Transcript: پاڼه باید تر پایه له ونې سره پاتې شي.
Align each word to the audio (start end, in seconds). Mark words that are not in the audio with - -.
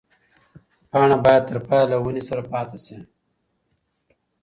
پاڼه 0.91 1.17
باید 1.25 1.43
تر 1.49 1.57
پایه 1.67 1.85
له 1.91 1.97
ونې 2.03 2.23
سره 2.29 2.41
پاتې 2.51 2.77
شي. 2.85 2.97